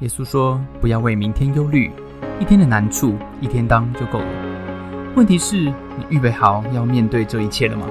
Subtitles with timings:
[0.00, 1.90] 耶稣说：“不要为明天忧虑，
[2.40, 5.12] 一天的难处一天当就够了。
[5.16, 7.84] 问题是，你预备好要面对这一切了吗？”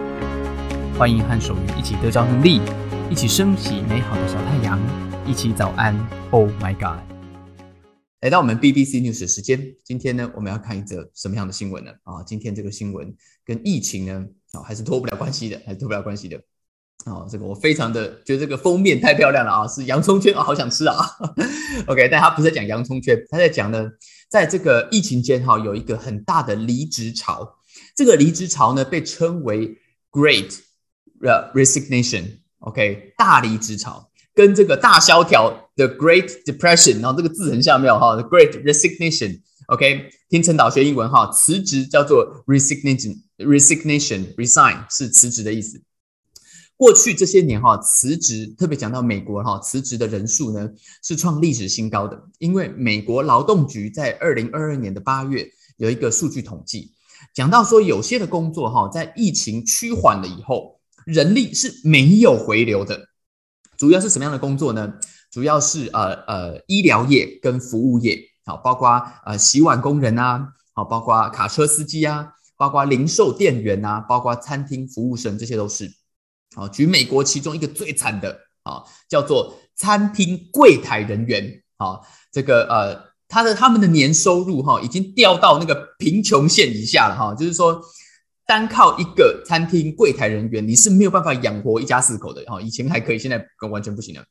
[0.97, 2.61] 欢迎和守愚一起得着能力，
[3.09, 4.79] 一起升起美好的小太阳，
[5.25, 5.93] 一起早安。
[6.31, 7.03] Oh my God！
[8.21, 11.91] 来到我们 BBC News 时间，今天呢，我们要看一则什么样的新闻呢？
[12.03, 13.13] 啊，今天这个新闻
[13.43, 16.41] 跟疫情呢，啊，还是脱不了关系的，还是脱不了关系的。
[17.05, 21.09] 哦，这个我非常的觉得这个封面太漂亮了啊，是洋葱圈啊，好想吃啊。
[21.85, 23.89] OK，但他不是在讲洋葱圈，他在讲呢，
[24.29, 27.49] 在这个疫情间哈，有一个很大的离职潮，
[27.95, 29.77] 这个离职潮呢被称为
[30.11, 30.53] Great
[31.21, 45.81] Resignation，OK，大离职潮，跟这个大萧条的 Great Depression，然后这个字很像没有哈，Great Resignation，OK，听陈导学英文哈，辞职叫做 Resignation，Resignation，Resign 是辞职的意思。
[46.77, 50.69] 过去这些年哈，辞职特别讲到美国哈，辞职的人数呢
[51.01, 52.21] 是创历史新高的。
[52.37, 56.93] 因为美国劳动局在二零二二年的八月有一个数据统计，
[57.33, 63.09] 讲到说有些的工作哈，在疫情趋缓了以后，人力是没有回流的。
[63.75, 64.93] 主要是什么样的工作呢？
[65.31, 75.91] 主要是呃呃医疗业跟服务业，好，包括呃洗碗工人啊，好，包括卡车司机啊，包括零售店员啊，包括餐厅服务生，这些都是。
[76.55, 81.99] 啊，举美国其中一个最惨的啊，叫做餐厅柜台人员啊，
[82.31, 87.79] 这个呃，他的他们的年收入哈，已经掉到那个贫穷线以下了哈，就是说，
[88.47, 92.59] 单靠一个餐厅柜台人员，你是没有办法养活一家四口的哈。
[92.59, 94.23] 以前还可以，现在完全不行了。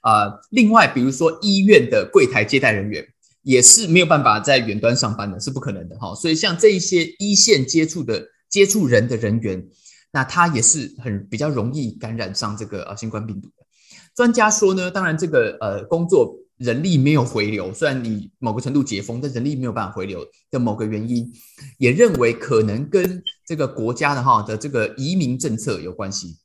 [0.00, 3.06] 啊，另外比如说医院的柜台接待人员，
[3.42, 6.14] 也是没有办法在远端上班的，是不可能的哈。
[6.14, 9.68] 所以像这一些一线接触的接触人的人员。
[10.10, 13.66] 那他也是很比较容易感染上这个呃新冠病毒的。
[14.14, 21.32] 专家说呢，当然这个呃工作人力没有回流，虽然你某个程度解封，但人力没有办法回流的某个原因，
[21.78, 26.36] 也认为可能跟这个国家的哈的这个移民政策有关系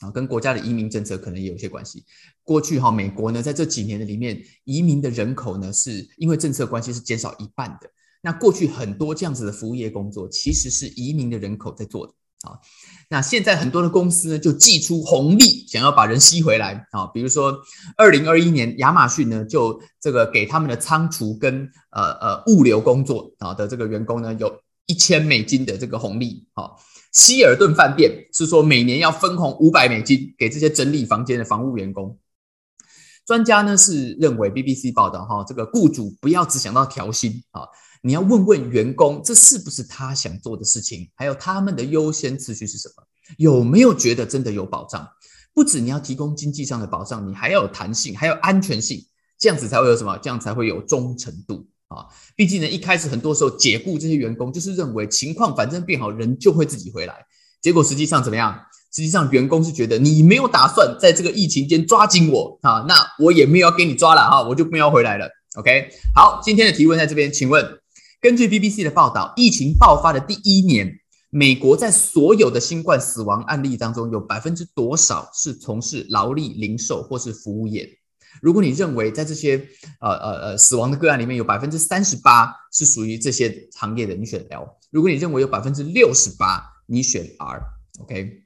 [0.00, 2.04] 啊，跟国家的移民政策可能也有些关系。
[2.44, 7.90] 过去哈美国呢在这几年的里面，移民的人口呢是因为政策关系是减少一半的。
[8.20, 12.14] 那过去很多这样子的服务业工作，其实是移民的人口在做的。
[12.42, 12.58] 啊，
[13.08, 17.06] 那现在很多的公司呢，就寄出红利，想要把人吸回来啊。
[17.14, 17.56] 比如说，
[17.96, 24.52] 二零二一年，亚马逊呢，就这个给他们的仓储跟呃呃物流工作啊的这个员工呢，有
[24.86, 26.46] 一千美金的这个红利。
[26.54, 26.78] 好，
[27.12, 32.18] 希尔顿饭店是说每年要分红五百美金给这些整理房间的房务员工。
[33.26, 37.62] 专家呢是认为，BBC 报道哈，这个雇主不要只想到调薪啊。
[38.02, 41.08] 你要问问员工，这是不是他想做的事情？
[41.14, 43.04] 还有他们的优先次序是什么？
[43.38, 45.08] 有没有觉得真的有保障？
[45.54, 49.06] 不止你要提供经济上的保障，你还要有弹性，还有安全性，
[49.38, 50.18] 这样子才会有什么？
[50.18, 52.06] 这样才会有忠诚度啊！
[52.34, 57.14] 毕竟呢，一开始很多时候解雇这些员工，就是认为情况反正变好，人就会自己回来。
[57.60, 58.58] 结果实际上怎么样？
[58.94, 65.28] 实际上员工是觉得你没有打算在这个疫情间抓紧我啊，那我也没有要给你抓了啊，我就不要回来了。
[65.56, 67.78] OK，好，今天的提问在这边，请问。
[68.20, 71.00] 根据 BBC 的报道，疫情爆发的第一年，
[71.30, 77.98] 美国在所有的新冠死亡案例当中，有百分之多少是从事劳力、零售或是服务业？
[78.40, 79.56] 如果你认为在这些
[80.00, 87.60] 呃呃呃死亡的个案里面有百分之三十八是属于这些行业的，你选 L；如果你认为有百分之六十八，你选 R。
[88.02, 88.41] OK，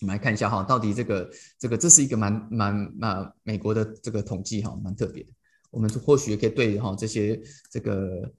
[0.00, 5.30] 我们来看一下哈，到底这个这个这是一个蛮蛮蛮美国的这个统计哈，蛮特别的。
[5.70, 7.40] 我们或许也可以对哈这些
[7.70, 8.32] 这个。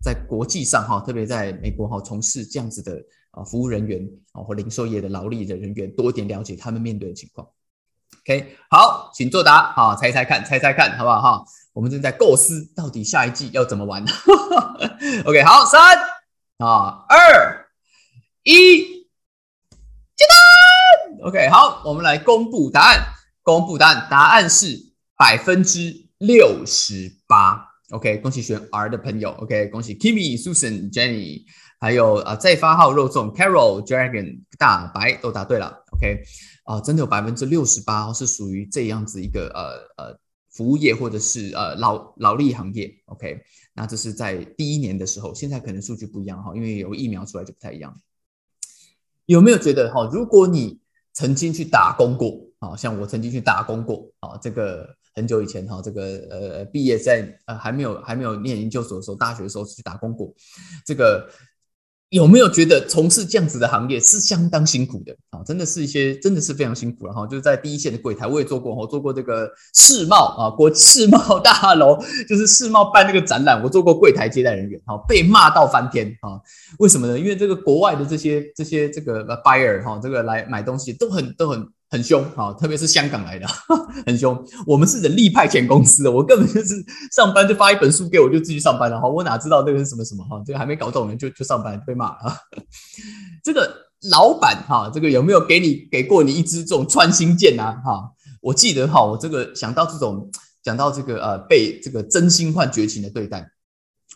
[0.00, 7.46] 在国际上哈，特别在美国哈，从事这样子的啊服务人员啊或零售业的劳力的人员多一点了解他们面对的情况。
[8.20, 11.44] OK，好，请作答哈，猜猜看，猜猜看，好不好哈？
[11.72, 14.04] 我们正在构思到底下一季要怎么玩。
[15.26, 15.98] OK，好，三
[16.58, 17.68] 啊二
[18.44, 18.97] 一，
[20.18, 21.28] 接单。
[21.28, 23.04] OK，好，我们来公布答案，
[23.44, 24.76] 公布答案，答案是
[25.16, 27.64] 百分之六十八。
[27.90, 29.30] OK，恭喜选 R 的朋友。
[29.38, 31.44] OK，恭喜 Kimmy、Susan、Jenny，
[31.80, 35.84] 还有啊再发号肉粽 Carol、Dragon、大白都答对了。
[35.92, 36.20] OK，
[36.64, 40.18] 啊，真的有百分之六十八是属于这样子一个呃呃
[40.50, 42.92] 服务业或者是呃劳劳力行业。
[43.06, 43.40] OK，
[43.72, 47.94] 那这是在第一年的时候，现在可能数据不一样哈，因为有疫苗出来就不太一样。
[49.28, 50.80] 有没有觉得哈，如果你
[51.12, 54.96] 曾经去打工过，啊，像我曾经去打工过，啊，这个。
[55.16, 60.32] 很久以前哈，这个呃毕业在呃还没有还没有念研究所的时候，大学的时候去打工过。
[60.86, 61.28] 这个
[62.10, 65.42] 有没有觉得从事这样子的行业是相当辛苦的啊？
[65.44, 67.26] 真的是一些真的是非常辛苦了哈。
[67.26, 76.40] 就是在第一线的柜台，我也做过，我做过这个世贸啊，国 世贸大楼，就是世贸办那个展览，我做过柜台接待人员，哈，被骂到翻天啊！
[76.78, 77.18] 为什么呢？
[77.18, 81.68] 因为这个国外的这些这些这个 buyer 哈，这个来买东西都很都很。
[81.90, 83.46] 很凶啊，特别是香港来的，
[84.04, 84.38] 很凶。
[84.66, 86.74] 我们是人力派遣公司的，我根本就是
[87.12, 89.08] 上班就发一本书给我，就继续上班了哈。
[89.08, 90.42] 我哪知道那个是什么什么哈？
[90.44, 92.36] 这个还没搞懂呢，就就上班被骂了。
[93.42, 93.74] 这个
[94.10, 97.80] 老板哈，这个有没有给你给过你一支这种穿心箭呐？
[97.82, 98.12] 哈，
[98.42, 100.30] 我记得哈，我这个想到这种
[100.62, 103.50] 讲到这个呃被这个真心换绝情的对待，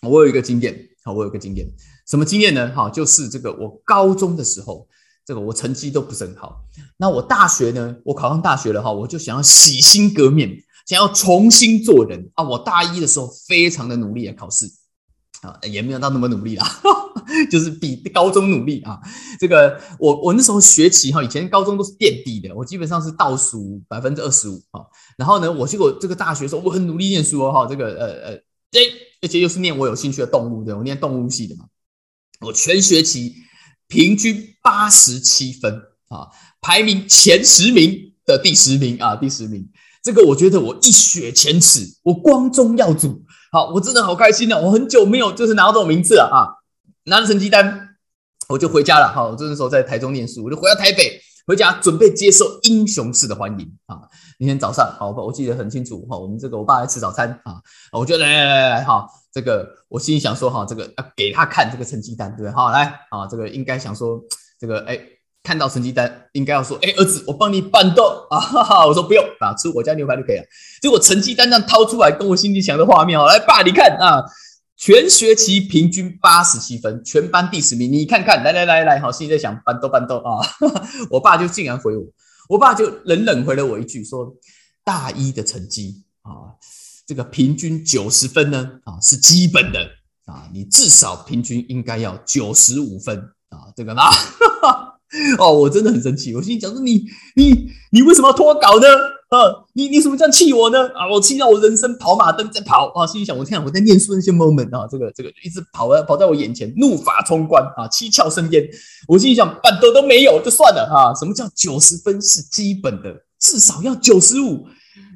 [0.03, 1.67] 我有一个经验，好，我有个经验，
[2.07, 2.71] 什么经验呢？
[2.77, 4.87] 哈，就是这个我高中的时候。
[5.25, 6.65] 这个我成绩都不是很好，
[6.97, 7.95] 那我大学呢？
[8.05, 10.51] 我考上大学了哈，我就想要洗心革面，
[10.85, 12.43] 想要重新做人啊！
[12.43, 14.67] 我大一的时候非常的努力啊，考试
[15.43, 16.67] 啊，也没有到那么努力啦，
[17.49, 18.99] 就是比高中努力啊。
[19.39, 24.83] 这个我我那时候学期哈，以前高中都是垫底的，我基本上是倒数百分之二十五啊。
[25.17, 28.35] 然后呢，我结果这个大学时候我很努力念书哦哈，这个呃呃，
[28.73, 28.81] 哎，
[29.21, 31.67] 而且又是念我有兴趣的动物的，我念动物系的嘛，
[32.41, 33.37] 我全学期。
[33.93, 35.71] 平均八十七分
[36.09, 36.27] 啊，
[36.63, 39.69] 排名前十名的第十名啊，第十名。
[40.03, 43.23] 这个我觉得我一雪前耻，我光宗耀祖。
[43.53, 44.57] 好，我真的好开心啊！
[44.59, 46.65] 我很久没有就是拿到这种名次了啊，
[47.05, 47.91] 拿着成绩单
[48.49, 49.13] 我就回家了。
[49.15, 54.01] 好，我这时候在台中念书，我就回到台北，回家准备接受英雄式的欢迎啊。
[54.39, 57.61] 那天早上，好，我记得很清楚哈，我们这个我爸来吃早餐啊，
[57.93, 59.07] 我就来来来来哈。
[59.33, 62.53] 这个我心里想说哈，这个要给他看这个成绩单，对不对？
[62.53, 64.21] 好，来啊，这个应该想说
[64.61, 64.99] 这个哎，
[65.43, 68.39] 看到成绩单应该要说哎，儿子，我帮你办到啊！
[68.39, 70.45] 哈哈，我说不用啊，吃我家牛排就可以了。
[70.81, 74.23] 结果成绩单这样掏出来，跟我心里想的画面哦，来爸，你看啊，
[74.85, 80.43] 全学期平均八十七分，全班第十名，你看看，来来来来，好，心里在想办到办到啊！
[81.09, 82.05] 我爸就竟然回我，
[82.49, 84.35] 我爸就冷冷回了我一句说，
[84.83, 86.59] 大一的成绩啊。
[87.07, 89.79] 这个平均九十分呢，啊是基本的
[90.25, 93.17] 啊，你至少平均应该要九十五分
[93.51, 94.03] 啊，这个呢，
[95.39, 97.05] 哦，我真的很生气，我心里讲说你
[97.37, 98.89] 你你为什么要脱稿呢？
[99.33, 100.89] 啊，你你怎么这样气我呢？
[100.89, 108.63] 啊，我气到我人生跑马灯在跑啊，心里想我天，我在念书那些 moment 啊，这个这个一直跑啊跑在我眼前，怒发冲冠啊，七窍生烟，
[109.09, 114.67] 我心里想半都都没有就算了啊，什么叫九十分是基本的，至少要九十五，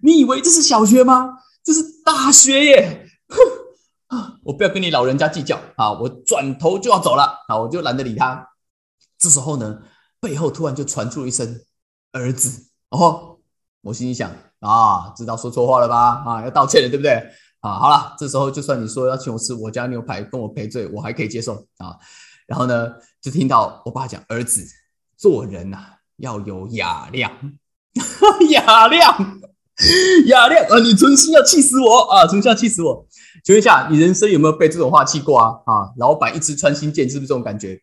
[0.03, 1.35] 你以为这是小学吗？
[1.63, 3.09] 这是大学耶！
[3.29, 5.93] 哼啊，我不要跟你老人家计较啊！
[5.93, 7.59] 我转头就要走了啊！
[7.59, 8.49] 我就懒得理他。
[9.19, 9.81] 这时候呢，
[10.21, 11.61] 背后突然就传出一声
[12.13, 13.36] “儿子”哦，
[13.87, 14.29] 我心里想
[14.59, 16.23] 啊，知道说错话了吧？
[16.27, 17.13] 啊，要道歉了，对不对？
[17.61, 21.97] 啊，好了，这时候就算你说要请我吃我家牛排，跟我赔罪，我还可以接受啊。
[22.49, 22.89] 然后呢，
[23.23, 24.67] 就听到我爸讲：“儿子，
[25.17, 25.79] 做人呐，
[26.17, 27.31] 要有雅量，
[28.51, 29.41] 雅量。”
[30.27, 32.27] 雅量啊，你存心要气死我啊！
[32.27, 33.07] 存心要气死我！
[33.45, 35.51] 请问一下，你人生有没有被这种话气过啊？
[35.67, 37.79] 啊，老板一直穿心箭，是不是这种感觉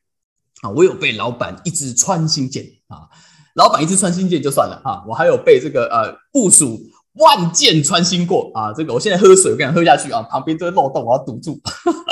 [0.64, 0.70] 啊？
[0.72, 3.08] 我有被老板一直穿心箭啊！
[3.56, 6.80] 老板一直穿心箭就算了啊，我还有被这个呃部署
[7.14, 8.74] 万箭穿心过啊！
[8.74, 11.60] 这个我现在喝水，我跟你喝下去啊，旁边这个漏洞我要堵住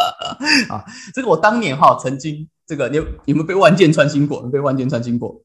[0.70, 0.86] 啊！
[1.16, 4.42] 这个我当年哈曾经这个你有有没有被万箭穿心过？
[4.44, 5.42] 被万箭穿心过？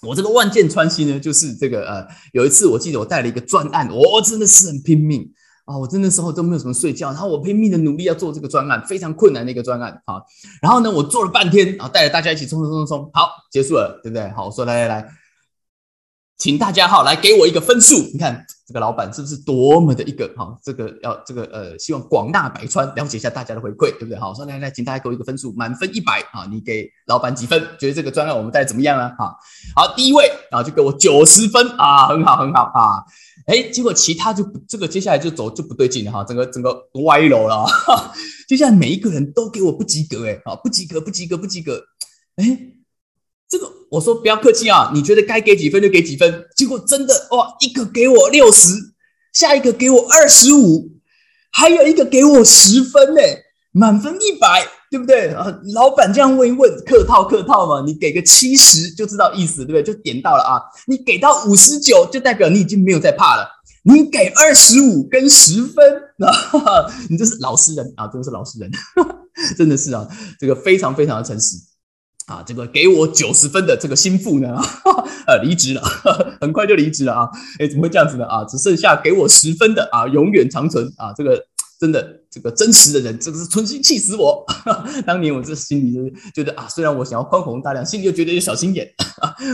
[0.00, 5.30] 我这个万箭穿心呢，就是这个呃，有一次我记得我带了一个专案，我真的是很拼命
[5.66, 10.22] 啊，我真的时候都没有什么睡觉，然后我拼命的努力要做这个专案，非常困难的一个专案啊。
[10.62, 14.30] 然后呢，我做了半天，啊带着大家一起冲冲冲冲，好，结束了，对不对？
[14.30, 15.08] 好，我说来来来。
[16.38, 20.56] 请大家哈来给我一个分数，你看这个老板是不是多么的一个哈？
[20.62, 24.16] 这个要这个呃，希望广纳百川，了解一下大家的回馈，对不对？
[24.16, 27.60] 好，说来来，请大家给我一个分数，满分一百啊，你给老板几分？
[27.76, 29.12] 觉得这个专案我们带怎么样啊？
[29.18, 29.36] 哈，
[29.74, 33.02] 好，第一位啊，就给我九十分啊，很好很好啊，
[33.46, 36.72] 哎，结果其他就这个接下来就走就不对劲了哈，整个整个
[37.04, 37.66] 歪楼了，
[38.46, 41.82] 接下来每一个人都给我不及格哎，啊，不及格不及格不及格，
[42.36, 42.77] 哎。
[43.90, 48.70] 我说不要客气啊，你觉得该给几分就给几分，结果真的哇，一个给我六十，
[49.32, 50.90] 下一个给我二十五，
[51.50, 53.20] 还有一个给我十分呢，
[53.72, 55.46] 满分一百，对不对啊？
[55.74, 59.82] 老板这样问一问，客套客套嘛，你给个七十就知道意思，对不对？
[59.82, 63.48] 就点到了啊，你给到五十九，就代表你已经没有在怕了。
[63.84, 65.82] 你给二十五跟十分
[66.18, 68.70] 啊， 你这是老实人啊，真的是老实人，
[69.56, 70.06] 真的是啊，
[70.38, 71.56] 这个非常非常的诚实。
[72.28, 74.54] 啊，这个给我九十分的这个心腹呢，
[75.26, 75.82] 呃，离职了，
[76.40, 77.28] 很快就离职了啊！
[77.58, 78.26] 哎，怎么会这样子呢？
[78.26, 81.10] 啊，只剩下给我十分的啊，永远长存啊！
[81.16, 81.42] 这个
[81.80, 84.44] 真的这个真实的人，这个是存心气死我。
[85.06, 88.86] 当年我这心里就是觉得啊，虽然我想要宽宏大量，心里又觉得有小心眼。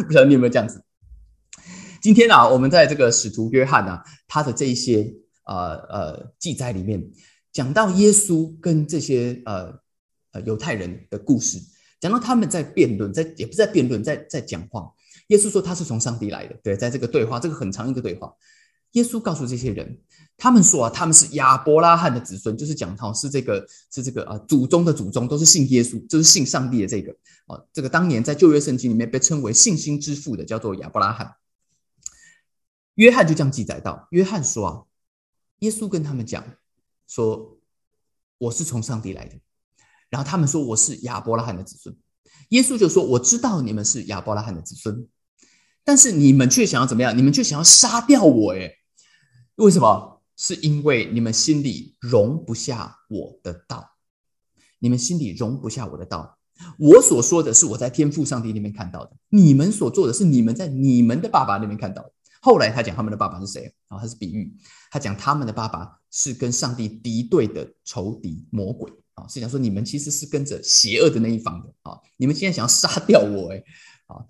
[0.08, 0.82] 不晓得你有没有这样子？
[2.02, 5.14] 今天啊，我们在这个使徒约翰啊，他的这一些
[5.44, 7.00] 呃呃记载里面，
[7.52, 9.72] 讲到耶稣跟这些呃
[10.32, 11.58] 呃犹太人的故事，
[12.04, 14.92] 讲到他们在辩论，在也不是在辩论，在在讲话。
[15.28, 18.30] 耶稣说他是从上帝来的，对，在这个对话，这个很长一个对话。
[18.90, 19.99] 耶稣告诉这些人，
[20.37, 27.11] 他们说啊，他们是亚伯拉罕的子孙，就是讲他是这个是这个啊祖宗的祖宗都是信耶稣，就是信上帝的这个
[27.46, 31.34] 啊，这个当年在旧约圣经里面被称为信心之父的叫做亚伯拉罕。
[32.96, 34.82] 约翰就这样记载到，约翰说啊，
[35.61, 36.44] 耶稣跟他们讲
[37.06, 37.56] 说，
[38.37, 39.37] 我是从上帝来的，
[40.14, 41.92] 然后他们说我是亚伯拉罕的子孙，
[42.50, 45.09] 耶稣就说我知道你们是亚伯拉罕的子孙。
[45.83, 47.18] 但是你们却想要怎么样？
[47.18, 48.52] 你们却想要杀掉我？
[48.52, 48.76] 诶，
[49.56, 50.23] 为什么？
[50.37, 53.85] 是因为你们心里容不下我的道，
[54.78, 56.38] 你们心里容不下我的道。
[56.78, 62.12] 我所说的是我在天父上帝那边看到的，你们所做的是你们在你们的爸爸那边看到的。
[62.40, 63.75] 后来他讲他们的爸爸是谁？
[63.88, 64.56] 啊，他是比喻，
[64.92, 73.49] 他讲他们的爸爸是跟上帝敌对的仇敌魔鬼啊，是讲说你们其实是跟着邪恶的那一方的啊，你们现在想要杀掉我？
[73.50, 73.64] 诶，
[74.06, 74.25] 啊。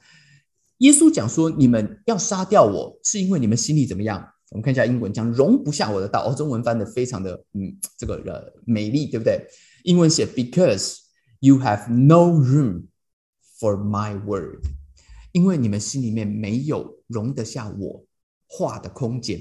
[0.79, 6.26] 耶稣讲说：“你们要杀掉我，是因为你们心里怎么样？”我们看一下英文，讲容不下我的道。
[6.26, 9.47] 哦，中文翻的非常的嗯，这个呃美丽，对不对？
[9.85, 10.99] 英文写：“Because
[11.38, 12.88] you have no room
[13.59, 14.64] for my word。”
[15.33, 18.05] 因为你们心里面没有容得下我
[18.49, 19.41] 话的空间。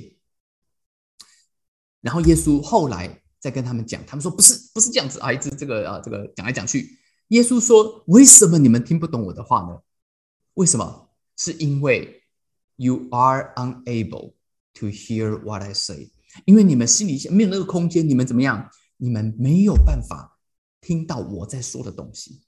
[1.99, 6.97] 然后耶稣后来再跟他们讲，他们说：“不是，不是这样子啊！”一直这个啊，这个讲来讲去，
[7.27, 9.81] 耶稣说：“为什么你们听不懂我的话呢？
[10.53, 12.23] 为什么？”是因为
[12.77, 14.35] you are unable
[14.75, 16.13] to hear what I say，
[16.45, 18.69] 因为你们心里没有那个空间，你们怎么样？
[18.95, 20.39] 你们没有办法
[20.79, 22.43] 听到我在说的东西，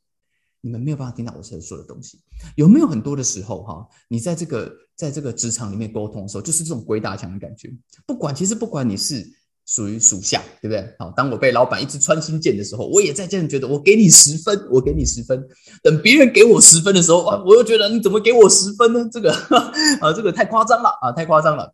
[0.62, 2.22] 你们没有办法听到我在说的东西。
[2.56, 3.86] 有没有很多的时候哈？
[4.08, 7.70] 你在这个在这个职场里面沟通的时候，就是这种鬼打墙的感觉。
[8.06, 9.30] 不管其实不管你是。
[9.66, 10.96] 属于属下，对不对？
[11.00, 15.44] 好，当我被老板一直穿心箭的时候，我也在这样觉得，我给你十分，我给你十分。
[15.82, 19.10] 等别人给我十分的时候，啊，我又觉得你怎么给我十分呢？
[19.12, 19.34] 这个
[20.02, 21.74] 啊，这个太夸张了啊，太夸张了。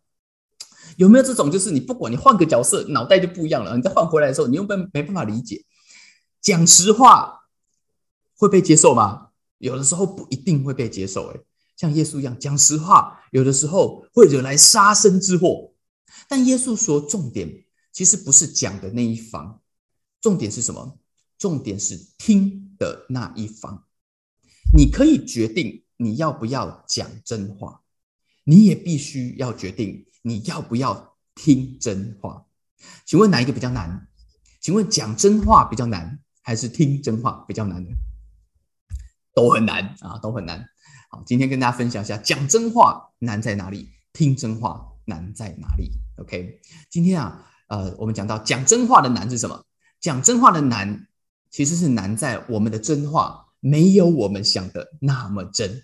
[0.96, 3.76] 有没有这种，就是你不管你换个角色，脑袋就不一样了？
[3.76, 5.62] 你再换回来的时候，你又没没办法理解。
[6.40, 7.40] 讲实话
[8.38, 9.28] 会被接受吗？
[9.58, 11.28] 有的时候不一定会被接受。
[11.28, 11.40] 哎，
[11.76, 15.72] 像耶稣一样讲实话，有的时候会惹来杀身之祸。
[16.26, 17.64] 但耶稣说重点。
[17.92, 19.60] 其实不是讲的那一方，
[20.20, 20.98] 重点是什么？
[21.38, 23.84] 重点是听的那一方。
[24.74, 27.82] 你可以决定你要不要讲真话，
[28.44, 32.46] 你也必须要决定你要不要听真话。
[33.04, 34.08] 请问哪一个比较难？
[34.60, 37.90] 请问讲真话比较难，还是听真话比较难呢？
[39.34, 40.66] 都很难啊，都很难。
[41.10, 47.48] 好，今天跟大家分享一下，讲真话难在哪里，听真话难在哪里？OK，今天啊。
[47.72, 49.64] 呃，我们讲到讲真话的难是什么？
[49.98, 51.06] 讲真话的难，
[51.50, 55.82] 其实是难在我们的真话没有我们想的那么真。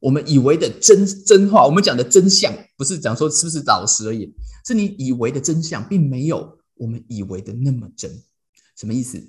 [0.00, 4.34] 我们以为的真真话，我们讲的真相，不是讲说是不是老实而已，
[4.64, 8.10] 是你以为的真相，并没有我们以为的那么真。
[8.74, 9.22] 什么意思？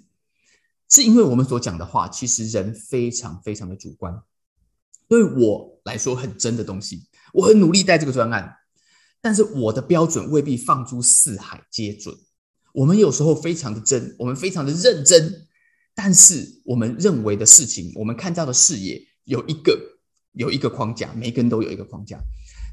[0.88, 4.18] 是因为我们所讲的话，其实人非常非常的主观。
[5.10, 8.56] 对我来说很真的东西，我很努力带这个专案。
[9.22, 12.16] 但是我的标准未必放诸四海皆准。
[12.74, 15.48] 我们有时候非常的真，我们非常的认真，
[15.94, 19.80] 但是我们认为的事情，我们看到的视野有一个
[20.34, 22.18] 有一个框架，每个人都有一个框架。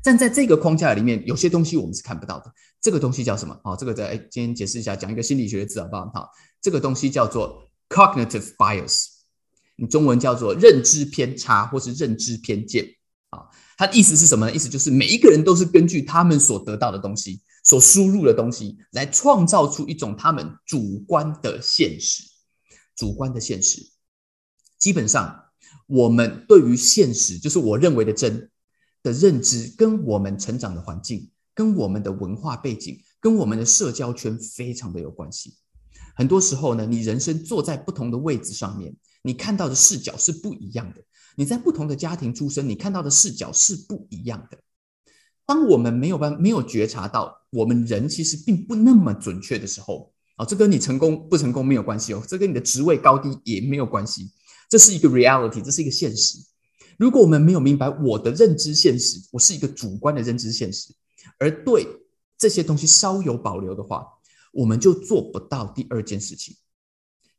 [0.02, 2.52] 站在这个框架里面，有些东西我们是看不到的。
[2.80, 3.60] 这个东西叫什么？
[3.64, 6.08] 哦，这个在今天解释一下，讲一个心理学的字好不好？
[6.14, 6.30] 好，
[6.62, 9.06] 这个东西叫做 cognitive bias，
[9.74, 12.86] 你中文叫做认知偏差或是认知偏见
[13.30, 13.50] 啊。
[13.78, 14.52] 他的意思是什么呢？
[14.52, 22.24] 意思就是每一个人都是根据他们所得到的东西、所输入的东西来创造出一种他们主观的现实。
[22.96, 23.80] 主观的现实，
[24.76, 25.44] 基本上
[25.86, 28.50] 我们对于现实，就是我认为的真
[29.04, 35.54] 的认知，跟我们成长的环境、跟我们的文化背景、跟我们的社交圈非常的有关系。
[36.16, 38.92] 很多时候呢，你人生坐在不同的位置上面，
[39.22, 41.00] 你看到的视角是不一样的。
[41.38, 44.58] 你在不同的家庭出生，你看到的视角是不一样的。
[45.46, 54.32] 当我们没有办没有觉察到我们人其实并不那么准确的时候，啊，这跟你成功不成功没有关系哦，这跟你的职位高低也没有关系。
[54.68, 56.40] 这是一个 reality，这是一个现实。
[56.98, 60.92] 如果我们没有明白我的认知现实，我是一个主观的认知现实，
[61.38, 61.86] 而对
[62.36, 64.04] 这些东西稍有保留的话，
[64.52, 66.56] 我们就做不到第二件事情，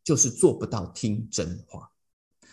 [0.05, 1.91] 就是做不到听真话。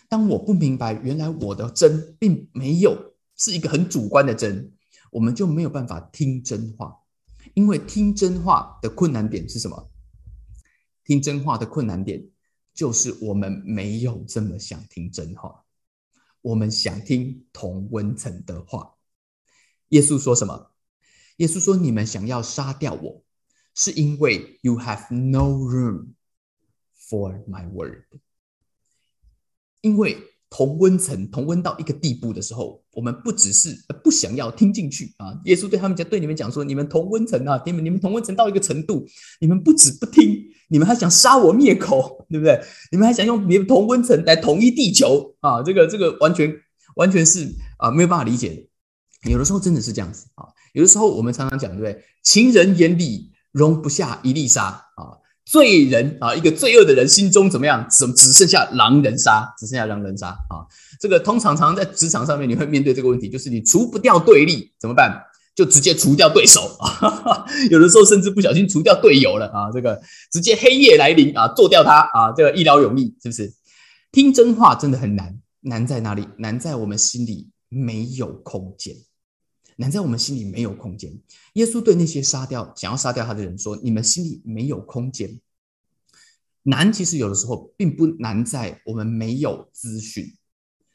[0.09, 4.71] 当我不明白原来我的真并没有是一个很主观的真，
[5.11, 6.99] 我们就没有办法听真话。
[7.53, 9.89] 因为听真话的困难点是什么？
[11.03, 12.29] 听真话的困难点
[12.73, 15.63] 就是我们没有这么想听真话，
[16.41, 18.95] 我们想听同温层的话。
[19.89, 20.71] 耶稣说什么？
[21.37, 23.23] 耶稣说：“你们想要杀掉我，
[23.73, 26.13] 是因为 you have no room
[26.97, 28.03] for my word。
[29.81, 30.17] 因为
[30.49, 35.37] 同温层同温到一个地步的时候，我们不只是不想要听进去啊。
[35.45, 39.05] 耶稣对他们讲，对你们讲说：你们同温层啊，你们你们同温层到一个程度，
[39.41, 42.59] 你们不止不听，你们还想杀我灭口，对不对？
[42.91, 45.61] 你们还想用你们同温层来统一地球啊？
[45.61, 46.53] 这个这个完全
[46.95, 48.67] 完全是啊没有办法理解的。”
[49.29, 52.01] 有的时候真的是这样子啊，有的时候我们常常讲，对不对？
[52.23, 54.65] 情人眼里容不下一粒沙
[54.95, 55.17] 啊，
[55.49, 57.87] 罪人啊，一个罪恶的人心中怎么样？
[57.89, 60.67] 只只剩下狼人杀，只剩下狼人杀啊。
[60.99, 65.23] 这个通常常在职场上面，你会面对这个问题，就是你除不掉对立怎么办？
[65.55, 67.45] 就直接除掉对手啊。
[67.71, 69.99] 有的时候甚至不小心除掉队友了啊，这个
[70.31, 73.51] 直接黑夜来临啊，做掉他啊，这个一劳永逸，是不是？
[74.11, 76.27] 听真话真的很难，难在哪里？
[76.37, 78.95] 难在我们心里没有空间。
[79.77, 81.17] 难在我们心里没有空间。
[81.53, 85.39] 耶稣对那些杀掉想要杀掉他的人说：“你们心里没有空间。”
[86.63, 90.35] 难其实有的时候并不难在我们没有资讯，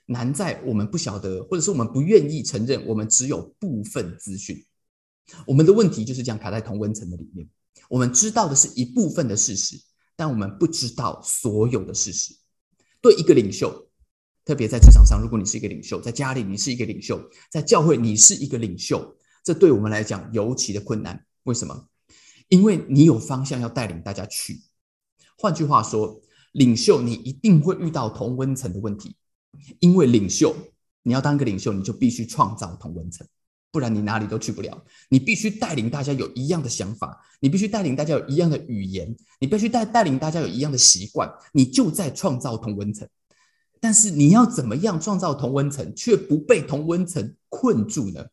[0.06, 4.62] 难在我们不晓得，或者是我们不愿意承认我们只有部分资讯。
[5.46, 7.48] 我们的问题就是这样卡在同温层的里面。
[7.88, 9.80] 我们知道的是一部分的事实，
[10.16, 12.34] 但我们不知道所有的事实。
[13.00, 13.88] 对一个领袖。
[14.44, 21.24] 特别在职场上，如果你是一个领袖，在家里你是一个领袖，在教会你是一个领袖，这对我们来讲尤其的困难。
[21.44, 21.88] 为什么？
[22.48, 24.62] 因为你有方向要带领大家去。
[25.38, 26.20] 换句话说，
[26.52, 29.16] 领袖你一定会遇到同温层的问题，
[29.78, 30.54] 因为领袖
[31.02, 33.26] 你要当个领袖，你就必须创造同温层，
[33.70, 34.84] 不然你哪里都去不了。
[35.08, 43.08] 你必须带领大家有一样的想法，你必须带领大家有一样的语言，你必须带带领大家有一样的习惯，你就在创造同温层。
[43.84, 48.24] 但是你要怎么样创造同温层，却不被同温层困住呢？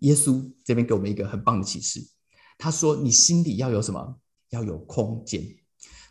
[0.00, 2.06] 耶稣这边给我们一个很棒的启示，
[2.58, 4.16] 他说：“你心里要有什么？
[4.50, 5.42] 要有空间。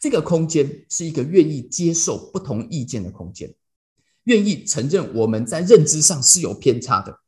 [0.02, 3.54] 这个空间是一个愿意接受不同意见的空间，
[4.24, 7.20] 愿意承认我们在认知上是有偏差的。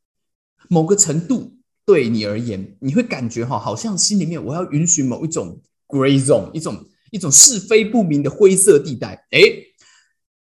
[0.68, 9.26] 某个程度对你而言，你会感觉哈，好像心里面我要允许某一种 gray zone，一种一种是非不明的灰色地带。
[9.30, 9.62] 诶，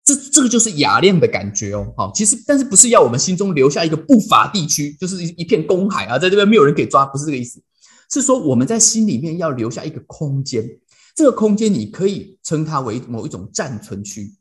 [0.05, 7.59] 这这个就是雅量的感觉哦，好，其实但是不是要我们心中留下一个不法地区，就是一一片公海啊，在这边没有人可以抓，不是这个意思，
[8.11, 10.63] 是说我们在心里面要留下一个空间，
[11.15, 14.31] 这个空间你可以称它为某一种暂存区，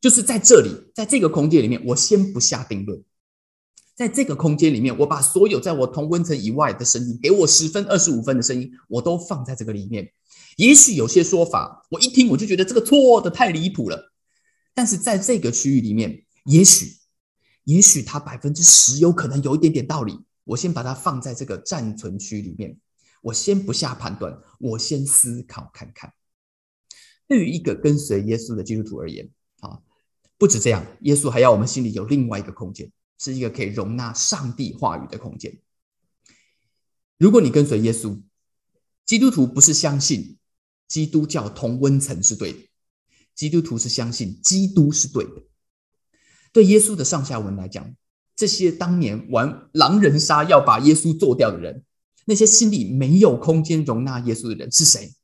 [0.00, 3.00] 就是在这里，在这个空间里面，我先不下定论，
[3.94, 10.10] 在这个空间里面，我把所有在我同温层以外的声音，给我十分、二十五分的声音，我都放在这个里面。
[10.56, 14.07] 也许有些说法，我一听我就觉得这个错的太离谱了。
[14.78, 16.98] 但是在这个区域里面，也许，
[17.64, 20.20] 也许它百分之十有可能有一点点道理。
[20.44, 22.78] 我先把它放在这个暂存区里面，
[23.20, 26.14] 我先不下判断，我先思考看看。
[27.26, 29.80] 对于一个跟随耶稣的基督徒而言，啊，
[30.38, 32.88] 不止这样，耶稣还要我们心里有另外一个空间，
[33.18, 35.58] 是一个可以容纳上帝话语的空间。
[37.16, 38.22] 如果你跟随耶稣，
[39.04, 40.38] 基督徒不是相信
[40.86, 42.67] 基督教同温层是对的。
[43.38, 45.44] 基督徒是相信基督是对的。
[46.52, 47.94] 对耶稣的上下文来讲，
[48.34, 51.84] 这些当年玩狼人杀要把耶稣做掉的人，
[52.24, 55.14] 那些心里没有空间容纳耶稣的人是谁？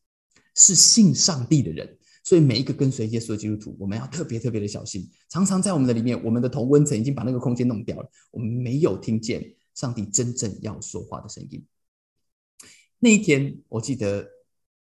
[0.55, 1.99] 是信上帝的人。
[2.23, 5.11] 所以每一个跟随耶稣的基督徒，我们要特别特别的小心。
[5.29, 11.67] 常常在我们的里面，我们的同温层已经把那个空间弄掉了，我们没有听见上帝真正要说话的声音。
[13.01, 14.27] 那一天，我记得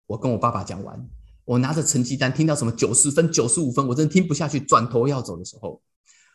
[0.06, 1.08] 我跟我爸爸讲完。
[1.44, 5.82] 我拿着成绩单，听到什么九十分、九十五分，我真的听不下去，转头要走的时候，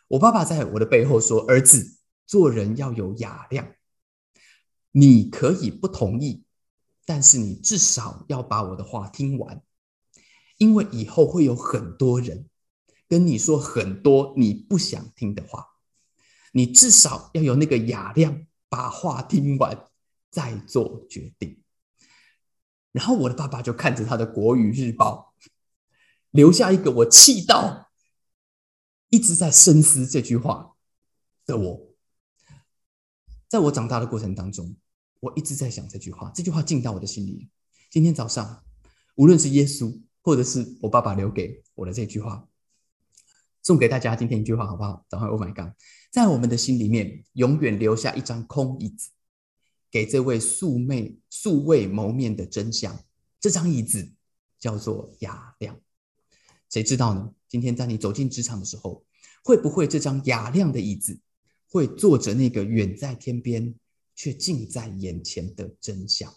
[0.06, 3.72] 我爸爸在我的背后说：“儿子，做人要有雅量。
[4.92, 6.42] 你可以不同意，
[7.06, 9.62] 但是你至少要把我的话听完，
[10.58, 12.46] 因为以后会有很多人
[13.08, 15.66] 跟你说很多你不想听的话，
[16.52, 19.86] 你至少要有那个雅量，把话听完
[20.30, 21.62] 再做决定。”
[22.92, 25.34] 然后我的爸爸就看着他的《国语日报》，
[26.30, 27.90] 留下一个我气到
[29.10, 30.72] 一直在深思这句话
[31.46, 31.88] 的我。
[33.48, 34.76] 在我长大的过程当中，
[35.20, 37.48] 我一直在想这句话，这句话进到我的心里。
[37.90, 38.62] 今天早上，
[39.14, 42.46] 无论是耶稣，或者是我爸爸留给我的这句话，
[43.62, 45.04] 送给大家今天一句话好不好？
[45.08, 45.72] 早上 Oh my God，
[46.10, 49.10] 在我们的心里面永远留下一张空椅子，
[49.90, 52.98] 给这位素昧素未谋面的真相。
[53.40, 54.12] 这张椅子
[54.58, 55.80] 叫做雅亮。
[56.68, 57.34] 谁知道呢？
[57.48, 59.04] 今天在你走进职场的时候，
[59.42, 61.18] 会不会这张雅亮的椅子
[61.68, 63.74] 会坐着那个远在天边
[64.14, 66.34] 却近在眼前的真相？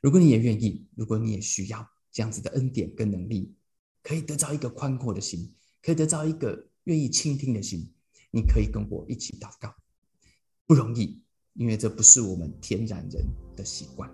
[0.00, 3.54] 如果你也愿意，如果你也需要这样子的恩典跟能力，
[4.02, 7.92] 可以得到一个宽阔的心，可以得到一个愿意倾听的心，
[8.30, 9.74] 你可以跟我一起祷告。
[10.66, 11.22] 不容易，
[11.54, 13.24] 因为这不是我们天然人
[13.56, 14.08] 的习惯。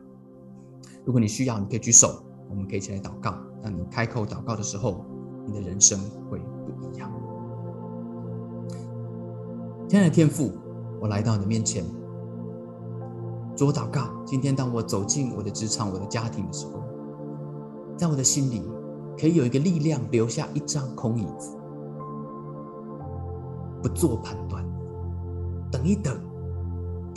[1.05, 3.35] 如果你需要，你可以举手，我们可以一起来祷告。
[3.63, 5.05] 当你开口祷告的时候，
[5.47, 5.99] 你的人生
[6.29, 7.11] 会不一样。
[9.89, 10.53] 亲爱的天父，
[11.01, 11.85] 我来到你面前，
[13.57, 14.11] 主祷告。
[14.27, 16.83] 今天当我走进我的职场、我的家庭的时候，
[17.97, 18.69] 在我的心里
[19.19, 21.57] 可以有一个力量，留下一张空椅子，
[23.83, 24.63] 不做判断，
[25.71, 26.21] 等一等，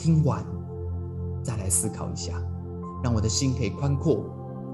[0.01, 0.43] 听完
[1.43, 2.33] 再来思考一下，
[3.03, 4.25] 让我的心可以宽阔，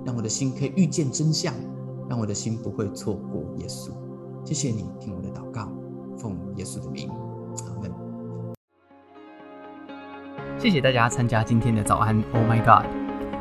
[0.05, 1.53] 让我的心可以遇见真相，
[2.09, 3.91] 让我的心不会错过耶稣。
[4.45, 5.69] 谢谢你听我的祷告，
[6.17, 7.91] 奉耶稣的名，阿门。
[10.57, 12.85] 谢谢大家参加今天的早安，Oh my God！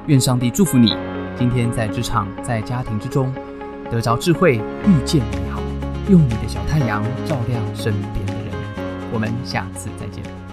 [0.08, 0.92] 愿上帝祝福你，
[1.38, 3.32] 今天在职场、在家庭之中
[3.92, 5.62] 得着智慧，遇见美好，
[6.10, 8.52] 用你的小太阳照亮身边的人。
[9.12, 10.45] 我们下次再见。